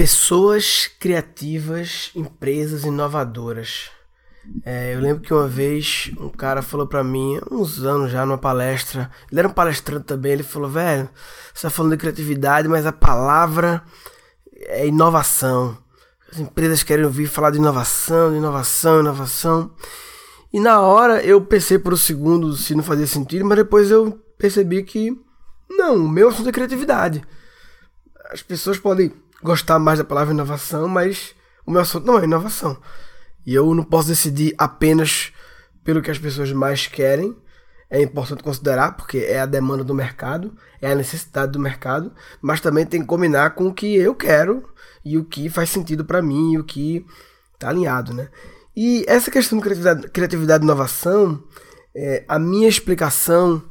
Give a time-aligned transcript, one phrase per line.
[0.00, 3.90] Pessoas criativas, empresas inovadoras.
[4.64, 8.38] É, eu lembro que uma vez um cara falou para mim, uns anos já, numa
[8.38, 11.06] palestra, ele era um palestrante também, ele falou, velho,
[11.52, 13.84] você tá falando de criatividade, mas a palavra
[14.68, 15.76] é inovação.
[16.32, 19.70] As empresas querem ouvir falar de inovação, de inovação, inovação.
[20.50, 24.18] E na hora eu pensei por um segundo se não fazia sentido, mas depois eu
[24.38, 25.14] percebi que
[25.68, 27.22] não, o meu assunto é criatividade.
[28.32, 29.12] As pessoas podem
[29.42, 31.34] gostar mais da palavra inovação, mas
[31.66, 32.76] o meu assunto não é inovação.
[33.46, 35.32] E eu não posso decidir apenas
[35.82, 37.36] pelo que as pessoas mais querem.
[37.88, 42.60] É importante considerar, porque é a demanda do mercado, é a necessidade do mercado, mas
[42.60, 44.68] também tem que combinar com o que eu quero
[45.04, 47.04] e o que faz sentido para mim e o que
[47.54, 48.28] está alinhado, né?
[48.76, 51.42] E essa questão de criatividade, criatividade e inovação,
[51.94, 53.62] é, a minha explicação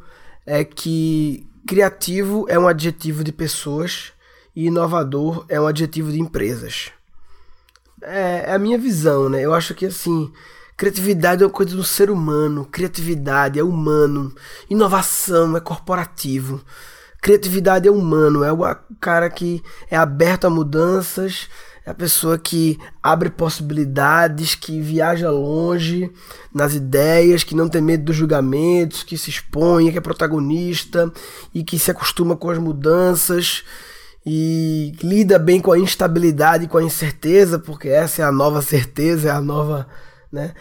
[0.46, 4.12] é que criativo é um adjetivo de pessoas
[4.60, 6.92] e inovador é um adjetivo de empresas.
[8.02, 9.40] É, é a minha visão, né?
[9.40, 10.30] Eu acho que assim,
[10.76, 14.36] criatividade é uma coisa do ser humano, criatividade é humano,
[14.70, 16.62] inovação é corporativo.
[17.22, 18.60] Criatividade é humano, é o
[19.00, 21.48] cara que é aberto a mudanças,
[21.86, 26.12] é a pessoa que abre possibilidades, que viaja longe
[26.54, 31.10] nas ideias, que não tem medo dos julgamentos, que se expõe, que é protagonista
[31.54, 33.64] e que se acostuma com as mudanças
[34.32, 39.30] e lida bem com a instabilidade com a incerteza, porque essa é a nova certeza,
[39.30, 39.88] é a nova,
[40.32, 40.54] né?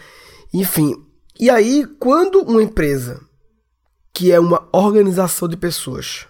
[0.51, 0.95] Enfim.
[1.39, 3.21] E aí, quando uma empresa
[4.11, 6.25] que é uma organização de pessoas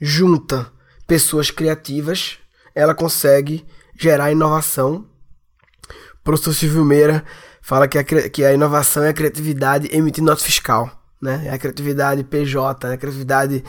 [0.00, 0.68] junta
[1.06, 2.38] pessoas criativas,
[2.74, 3.64] ela consegue
[3.96, 5.06] gerar inovação.
[6.14, 7.24] O professor Silvio Meira
[7.62, 10.90] fala que a, que a inovação é a criatividade emitindo nota fiscal,
[11.22, 11.44] né?
[11.46, 13.62] É a criatividade PJ, é a criatividade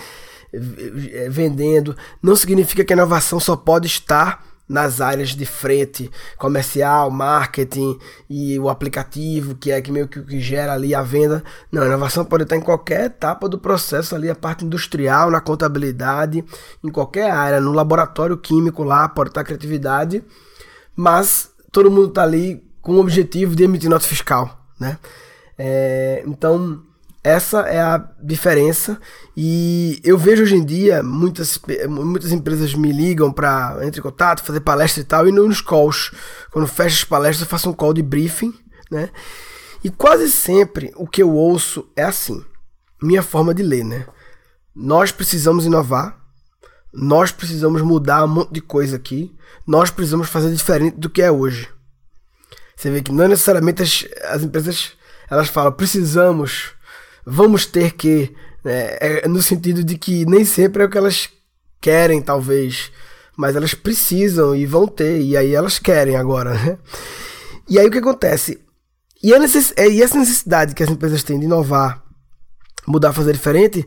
[1.30, 1.96] vendendo.
[2.22, 8.58] Não significa que a inovação só pode estar nas áreas de frente comercial, marketing e
[8.60, 11.44] o aplicativo, que é que meio que, que gera ali a venda.
[11.72, 15.40] Não, a inovação pode estar em qualquer etapa do processo ali, a parte industrial, na
[15.40, 16.44] contabilidade,
[16.84, 20.24] em qualquer área, no laboratório químico lá, pode estar a criatividade,
[20.96, 24.98] mas todo mundo está ali com o objetivo de emitir nota fiscal, né?
[25.58, 26.82] É, então,
[27.26, 29.02] essa é a diferença
[29.36, 31.60] e eu vejo hoje em dia muitas,
[31.90, 36.12] muitas empresas me ligam para entrar em contato, fazer palestra e tal, e nos calls,
[36.52, 38.54] quando fecho as palestras, eu faço um call de briefing,
[38.92, 39.10] né?
[39.84, 42.46] E quase sempre o que eu ouço é assim,
[43.02, 44.06] minha forma de ler, né?
[44.76, 46.22] Nós precisamos inovar,
[46.94, 51.32] nós precisamos mudar um monte de coisa aqui, nós precisamos fazer diferente do que é
[51.32, 51.68] hoje.
[52.76, 54.94] Você vê que não necessariamente as, as empresas
[55.28, 56.75] elas falam precisamos
[57.26, 61.30] vamos ter que, né, é, no sentido de que nem sempre é o que elas
[61.82, 62.92] querem, talvez,
[63.38, 66.78] mas elas precisam e vão ter, e aí elas querem agora, né?
[67.68, 68.62] E aí o que acontece?
[69.22, 69.74] E, necess...
[69.76, 72.04] É, e essa necessidade que as empresas têm de inovar,
[72.88, 73.86] mudar, fazer diferente,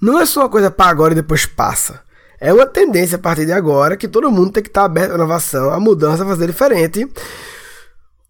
[0.00, 2.02] não é só uma coisa para agora e depois passa.
[2.38, 5.14] É uma tendência a partir de agora que todo mundo tem que estar aberto à
[5.14, 7.08] inovação, à mudança, a fazer diferente.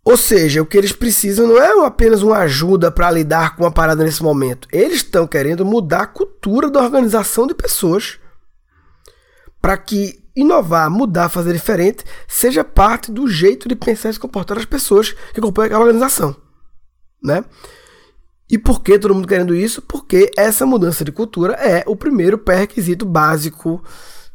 [0.04, 3.70] Ou seja, o que eles precisam não é apenas uma ajuda para lidar com a
[3.70, 4.68] parada nesse momento.
[4.70, 8.18] Eles estão querendo mudar a cultura da organização de pessoas
[9.62, 14.58] para que inovar, mudar, fazer diferente seja parte do jeito de pensar e se comportar
[14.58, 16.36] das pessoas que compõem aquela organização,
[17.22, 17.42] né?
[18.50, 19.80] E por que todo mundo querendo isso?
[19.80, 23.82] Porque essa mudança de cultura é o primeiro pré-requisito básico,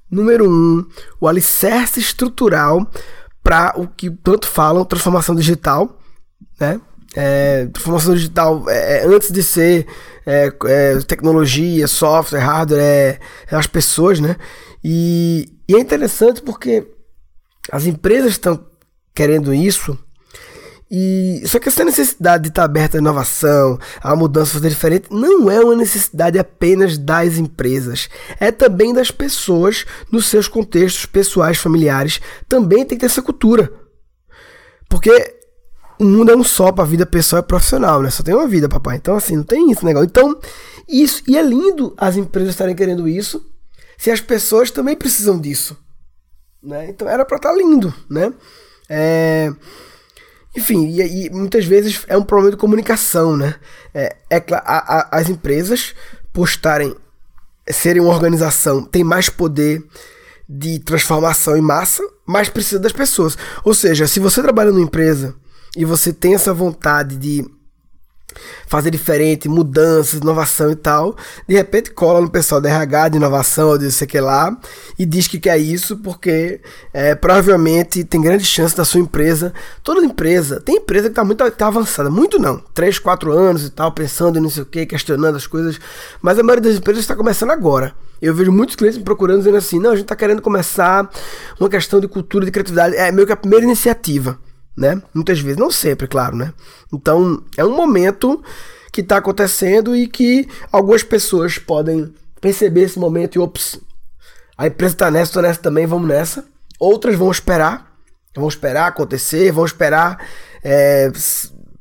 [0.09, 0.83] número um,
[1.21, 2.89] o alicerce estrutural
[3.43, 5.99] para o que tanto falam, transformação digital,
[6.59, 6.79] né?
[7.15, 9.87] É, transformação digital é, é, antes de ser
[10.25, 13.19] é, é, tecnologia, software, hardware, é,
[13.49, 14.35] é, as pessoas, né?
[14.83, 16.85] E, e é interessante porque
[17.71, 18.63] as empresas estão
[19.13, 19.97] querendo isso
[20.91, 25.49] e só que essa necessidade de estar aberta à inovação, à mudança, fazer diferente, não
[25.49, 32.19] é uma necessidade apenas das empresas, é também das pessoas nos seus contextos pessoais, familiares,
[32.47, 33.71] também tem que ter essa cultura.
[34.89, 35.37] Porque
[35.99, 38.09] o mundo é um só para a vida pessoal e profissional, né?
[38.09, 38.97] Só tem uma vida, papai.
[38.97, 40.07] Então assim, não tem isso negócio.
[40.07, 40.39] Então,
[40.87, 43.45] isso e é lindo as empresas estarem querendo isso,
[43.95, 45.77] se as pessoas também precisam disso,
[46.63, 46.89] né?
[46.89, 48.33] Então era para estar tá lindo, né?
[48.89, 49.53] É
[50.55, 53.55] enfim, e, e, muitas vezes é um problema de comunicação, né?
[53.93, 54.57] É, é a,
[54.99, 55.93] a, as empresas,
[56.33, 56.95] por estarem,
[57.69, 59.83] serem uma organização, têm mais poder
[60.47, 63.37] de transformação em massa, mas precisa das pessoas.
[63.63, 65.35] Ou seja, se você trabalha numa empresa
[65.77, 67.45] e você tem essa vontade de
[68.67, 71.15] fazer diferente, mudanças, inovação e tal.
[71.47, 74.57] De repente cola no pessoal da RH de inovação ou de sei que lá
[74.97, 76.61] e diz que quer isso porque
[76.93, 79.53] é, provavelmente tem grande chance da sua empresa.
[79.83, 83.69] Toda empresa, tem empresa que está muito tá avançada, muito não, 3, 4 anos e
[83.69, 85.79] tal, pensando em não sei o que, questionando as coisas,
[86.21, 87.93] mas a maioria das empresas está começando agora.
[88.21, 91.09] Eu vejo muitos clientes me procurando dizendo assim: não, a gente está querendo começar
[91.59, 92.95] uma questão de cultura de criatividade.
[92.95, 94.37] É meio que a primeira iniciativa
[94.79, 95.01] né?
[95.13, 96.53] Muitas vezes, não sempre, claro, né?
[96.91, 98.41] Então, é um momento
[98.91, 103.79] que está acontecendo e que algumas pessoas podem perceber esse momento e, ops,
[104.57, 106.45] a empresa está nessa, estou nessa também, vamos nessa.
[106.79, 107.93] Outras vão esperar,
[108.33, 110.25] vão esperar acontecer, vão esperar
[110.63, 111.11] é,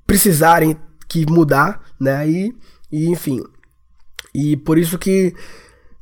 [0.05, 0.77] precisarem
[1.09, 2.29] que mudar, né?
[2.29, 2.55] E,
[2.91, 3.43] e enfim,
[4.35, 5.35] e por isso que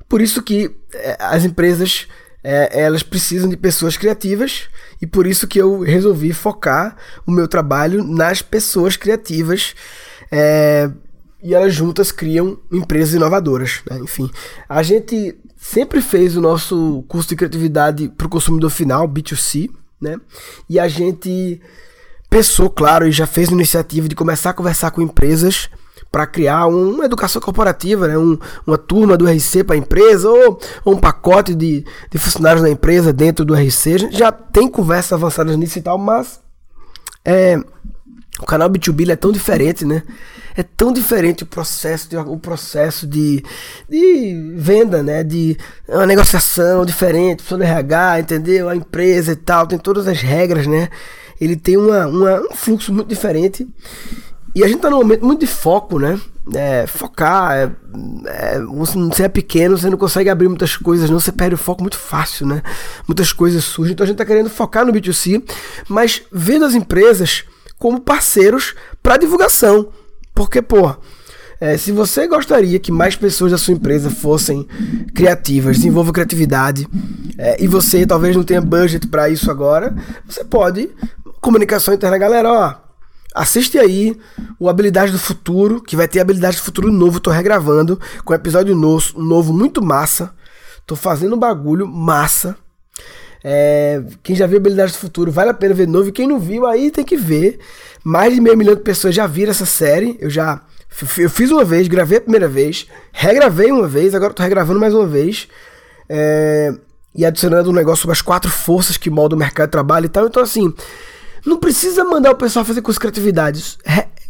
[0.08, 2.08] por isso que é, as empresas
[2.48, 4.68] é, elas precisam de pessoas criativas
[5.02, 6.96] e por isso que eu resolvi focar
[7.26, 9.74] o meu trabalho nas pessoas criativas
[10.30, 10.88] é,
[11.42, 13.82] e elas juntas criam empresas inovadoras.
[13.90, 13.98] Né?
[13.98, 14.30] Enfim,
[14.68, 19.68] a gente sempre fez o nosso curso de criatividade para o consumidor final, B2C,
[20.00, 20.16] né?
[20.70, 21.60] e a gente
[22.30, 25.68] pensou, claro, e já fez a iniciativa de começar a conversar com empresas
[26.10, 28.16] para criar uma educação corporativa, né?
[28.16, 32.62] Um, uma turma do RC para a empresa ou, ou, um pacote de, de funcionários
[32.62, 34.10] da empresa dentro do RC.
[34.10, 36.40] Já tem conversas avançadas nisso e tal, mas
[37.24, 37.58] é,
[38.40, 40.02] o canal B2B é tão diferente, né?
[40.54, 43.42] É tão diferente o processo de, o processo de,
[43.88, 45.22] de venda, né?
[45.22, 45.56] De
[45.88, 48.68] uma negociação diferente, pessoa do RH, entendeu?
[48.68, 50.88] A empresa e tal, tem todas as regras, né?
[51.40, 53.68] Ele tem uma, uma um fluxo muito diferente.
[54.56, 56.18] E a gente tá num momento muito de foco, né?
[56.54, 57.70] É, focar, é,
[58.24, 61.82] é, você é pequeno, você não consegue abrir muitas coisas, não, você perde o foco
[61.82, 62.62] muito fácil, né?
[63.06, 65.42] Muitas coisas surgem, então a gente tá querendo focar no B2C,
[65.90, 67.44] mas vendo as empresas
[67.78, 69.90] como parceiros para divulgação.
[70.34, 70.96] Porque, pô,
[71.60, 74.66] é, se você gostaria que mais pessoas da sua empresa fossem
[75.14, 76.88] criativas, desenvolvam criatividade,
[77.36, 79.94] é, e você talvez não tenha budget para isso agora,
[80.26, 80.88] você pode,
[81.42, 82.85] comunicação interna, galera, ó
[83.36, 84.18] Assiste aí
[84.58, 88.74] o Habilidade do Futuro, que vai ter Habilidade do Futuro novo, tô regravando, com episódio
[88.74, 90.34] novo, novo muito massa.
[90.86, 92.56] Tô fazendo um bagulho massa.
[93.44, 96.08] É, quem já viu Habilidade do Futuro, vale a pena ver novo.
[96.08, 97.58] E quem não viu, aí tem que ver.
[98.02, 100.16] Mais de meio milhão de pessoas já viram essa série.
[100.18, 100.62] Eu já
[101.18, 104.94] eu fiz uma vez, gravei a primeira vez, regravei uma vez, agora tô regravando mais
[104.94, 105.46] uma vez.
[106.08, 106.72] É,
[107.14, 110.08] e adicionando um negócio sobre as quatro forças que moldam o mercado de trabalho e
[110.08, 110.26] tal.
[110.26, 110.72] Então, assim,
[111.46, 113.78] não precisa mandar o pessoal fazer curso de criatividade.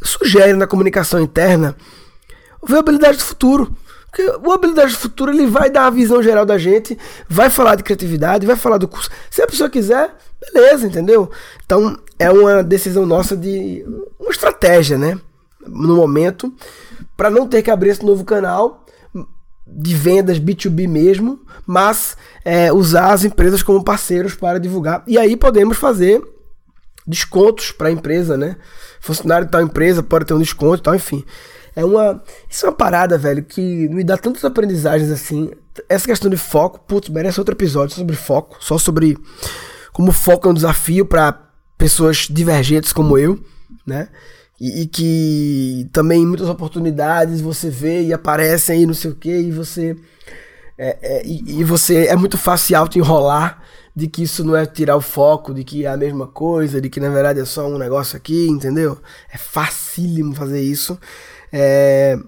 [0.02, 1.74] Sugere na comunicação interna
[2.62, 3.74] ver a habilidade do futuro.
[4.06, 6.96] Porque o habilidade do futuro ele vai dar a visão geral da gente,
[7.28, 9.10] vai falar de criatividade, vai falar do curso.
[9.30, 11.30] Se a pessoa quiser, beleza, entendeu?
[11.64, 13.84] Então é uma decisão nossa de
[14.18, 15.18] uma estratégia, né?
[15.66, 16.52] No momento,
[17.16, 18.84] para não ter que abrir esse novo canal
[19.66, 25.02] de vendas B2B mesmo, mas é, usar as empresas como parceiros para divulgar.
[25.06, 26.22] E aí podemos fazer
[27.06, 28.56] descontos para a empresa, né?
[29.00, 31.24] Funcionário de tal empresa pode ter um desconto e tal, enfim.
[31.74, 32.22] É uma.
[32.48, 35.50] Isso é uma parada, velho, que me dá tantas aprendizagens assim.
[35.88, 39.18] Essa questão de foco, putz, merece outro episódio sobre foco, só sobre
[39.92, 41.38] como foco é um desafio para
[41.76, 43.38] pessoas divergentes como eu,
[43.86, 44.08] né?
[44.58, 49.30] E, e, que também muitas oportunidades você vê e aparecem aí, não sei o que,
[49.30, 49.94] e você.
[50.78, 53.62] É, é, e, e, você é muito fácil auto enrolar
[53.96, 56.90] de que isso não é tirar o foco, de que é a mesma coisa, de
[56.90, 58.98] que na verdade é só um negócio aqui, entendeu?
[59.32, 60.98] É facílimo fazer isso.
[61.50, 62.18] É...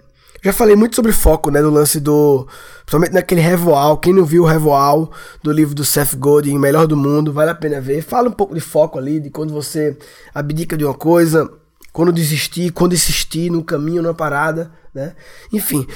[0.43, 1.61] Já falei muito sobre foco, né?
[1.61, 2.47] Do lance do.
[2.87, 3.99] Principalmente naquele Revoal.
[3.99, 5.11] Quem não viu o Revoal
[5.43, 8.03] do livro do Seth Godin, Melhor do Mundo, vale a pena ver.
[8.03, 9.99] Fala um pouco de foco ali, de quando você
[10.33, 11.51] abdica de uma coisa,
[11.93, 15.15] quando desistir, quando insistir no caminho, numa parada, né?
[15.53, 15.87] Enfim.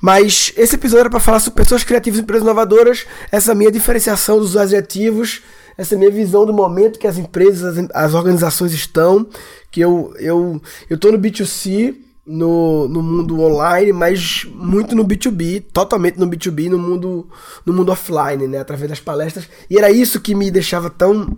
[0.00, 4.38] Mas esse episódio era para falar sobre pessoas criativas e empresas inovadoras, essa minha diferenciação
[4.38, 5.42] dos adjetivos,
[5.76, 9.26] essa minha visão do momento que as empresas, as, as organizações estão,
[9.70, 15.64] que eu eu eu tô no B2C, no, no mundo online, mas muito no B2B,
[15.72, 17.28] totalmente no B2B, no mundo
[17.66, 19.48] no mundo offline, né, através das palestras.
[19.68, 21.36] E era isso que me deixava tão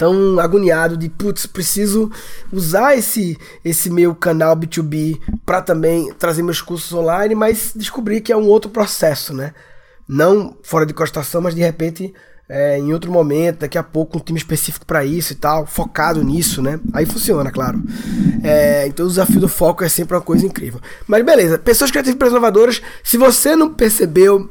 [0.00, 2.10] tão agoniado de putz, preciso
[2.50, 8.32] usar esse esse meu canal B2B para também trazer meus cursos online, mas descobri que
[8.32, 9.52] é um outro processo, né?
[10.08, 12.14] Não fora de costação, mas de repente
[12.48, 16.24] é, em outro momento, daqui a pouco um time específico para isso e tal, focado
[16.24, 16.80] nisso, né?
[16.94, 17.82] Aí funciona, claro.
[18.42, 20.80] É, então o desafio do foco é sempre uma coisa incrível.
[21.06, 24.48] Mas beleza, pessoas criativas e inovadoras, se você não percebeu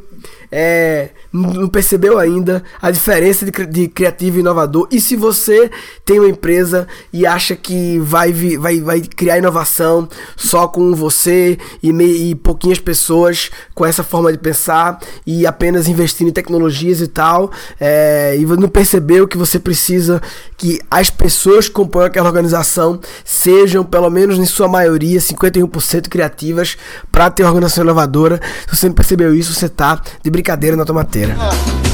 [0.51, 4.87] é, não percebeu ainda a diferença de, de, criativo e inovador.
[4.91, 5.69] E se você
[6.03, 11.93] tem uma empresa e acha que vai, vai, vai criar inovação só com você e,
[11.93, 17.07] me, e pouquinhas pessoas com essa forma de pensar e apenas investindo em tecnologias e
[17.07, 20.21] tal, é, e não percebeu que você precisa
[20.57, 26.77] que as pessoas que compõem aquela organização sejam, pelo menos em sua maioria, 51% criativas
[27.11, 28.41] para ter uma organização inovadora.
[28.67, 31.35] Se você não percebeu isso, você tá de brincadeira na tomateira.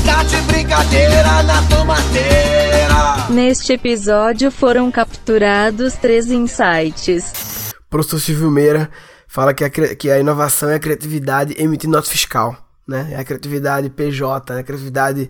[0.05, 3.27] Tá de brincadeira na tomateira.
[3.31, 7.73] Neste episódio foram capturados três insights.
[7.89, 8.91] professor Silvio Meira
[9.27, 12.55] fala que a, que a inovação é a criatividade emitindo nota fiscal.
[12.87, 13.13] Né?
[13.13, 15.27] É a criatividade PJ, é a criatividade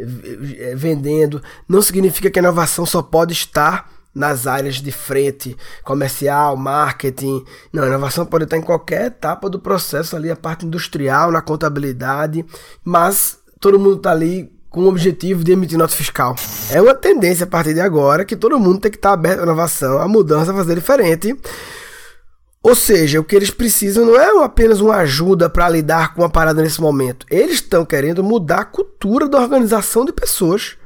[0.00, 1.42] eh, vendendo.
[1.68, 3.86] Não significa que a inovação só pode estar
[4.16, 5.54] nas áreas de frente,
[5.84, 7.44] comercial, marketing.
[7.70, 11.42] Não, a inovação pode estar em qualquer etapa do processo ali, a parte industrial, na
[11.42, 12.42] contabilidade,
[12.82, 16.34] mas todo mundo está ali com o objetivo de emitir nota fiscal.
[16.70, 19.42] É uma tendência a partir de agora que todo mundo tem que estar aberto à
[19.42, 21.36] inovação, à mudança, a fazer diferente.
[22.62, 26.28] Ou seja, o que eles precisam não é apenas uma ajuda para lidar com a
[26.28, 27.26] parada nesse momento.
[27.30, 30.76] Eles estão querendo mudar a cultura da organização de pessoas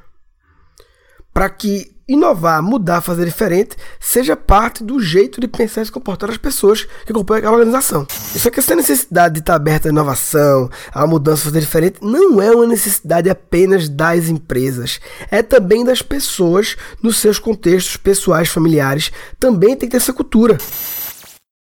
[1.41, 6.29] para que inovar, mudar, fazer diferente, seja parte do jeito de pensar e se comportar
[6.29, 8.07] das pessoas que compõem aquela organização.
[8.11, 12.51] Só que essa necessidade de estar aberta à inovação, à mudança, fazer diferente, não é
[12.51, 19.71] uma necessidade apenas das empresas, é também das pessoas nos seus contextos pessoais, familiares, também
[19.71, 20.59] tem que ter essa cultura.